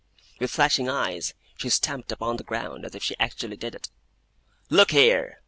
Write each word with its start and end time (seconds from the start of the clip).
With 0.39 0.49
flashing 0.49 0.89
eyes, 0.89 1.35
she 1.57 1.69
stamped 1.69 2.11
upon 2.11 2.37
the 2.37 2.43
ground 2.43 2.85
as 2.87 2.95
if 2.95 3.03
she 3.03 3.15
actually 3.19 3.55
did 3.55 3.75
it. 3.75 3.91
'Look 4.71 4.89
here! 4.89 5.37